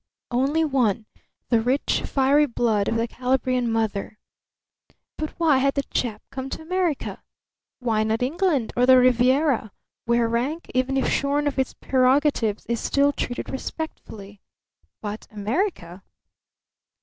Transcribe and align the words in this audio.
Only 0.31 0.65
one 0.65 1.05
the 1.49 1.61
rich, 1.61 2.01
fiery 2.03 2.47
blood 2.47 2.87
of 2.87 2.95
the 2.95 3.07
Calabrian 3.07 3.71
mother. 3.71 4.17
But 5.15 5.29
why 5.39 5.59
had 5.59 5.75
the 5.75 5.83
chap 5.93 6.23
come 6.31 6.49
to 6.49 6.61
America? 6.63 7.21
Why 7.77 8.03
not 8.03 8.23
England 8.23 8.73
or 8.75 8.87
the 8.87 8.97
Riviera, 8.97 9.71
where 10.05 10.27
rank, 10.27 10.71
even 10.73 10.97
if 10.97 11.07
shorn 11.07 11.45
of 11.45 11.59
its 11.59 11.75
prerogatives, 11.75 12.65
is 12.65 12.79
still 12.79 13.11
treated 13.11 13.51
respectfully? 13.51 14.41
But 15.03 15.27
America! 15.29 16.01